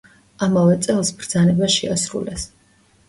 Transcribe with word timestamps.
ამავე 0.45 0.77
წელს, 0.87 1.11
ბრძანება 1.19 1.69
შეასრულეს. 1.75 2.49